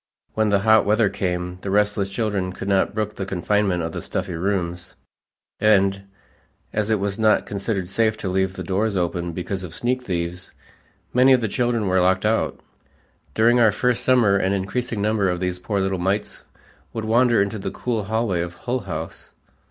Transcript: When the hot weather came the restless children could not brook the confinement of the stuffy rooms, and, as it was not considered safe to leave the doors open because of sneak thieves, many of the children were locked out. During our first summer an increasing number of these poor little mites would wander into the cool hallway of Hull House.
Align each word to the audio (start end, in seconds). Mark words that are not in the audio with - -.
When 0.33 0.49
the 0.49 0.61
hot 0.61 0.83
weather 0.83 1.09
came 1.09 1.59
the 1.61 1.69
restless 1.69 2.09
children 2.09 2.53
could 2.53 2.67
not 2.67 2.95
brook 2.95 3.17
the 3.17 3.25
confinement 3.27 3.83
of 3.83 3.91
the 3.91 4.01
stuffy 4.01 4.33
rooms, 4.33 4.95
and, 5.59 6.05
as 6.73 6.89
it 6.89 6.99
was 6.99 7.19
not 7.19 7.45
considered 7.45 7.87
safe 7.87 8.17
to 8.17 8.27
leave 8.27 8.55
the 8.55 8.63
doors 8.63 8.97
open 8.97 9.31
because 9.31 9.61
of 9.61 9.75
sneak 9.75 10.01
thieves, 10.01 10.55
many 11.13 11.33
of 11.33 11.41
the 11.41 11.47
children 11.47 11.85
were 11.85 12.01
locked 12.01 12.25
out. 12.25 12.59
During 13.35 13.59
our 13.59 13.71
first 13.71 14.03
summer 14.03 14.37
an 14.37 14.53
increasing 14.53 15.03
number 15.03 15.29
of 15.29 15.39
these 15.39 15.59
poor 15.59 15.79
little 15.79 15.99
mites 15.99 16.45
would 16.93 17.05
wander 17.05 17.39
into 17.39 17.59
the 17.59 17.69
cool 17.69 18.05
hallway 18.05 18.41
of 18.41 18.55
Hull 18.55 18.79
House. 18.79 19.33